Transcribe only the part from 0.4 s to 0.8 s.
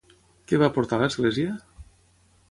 Què va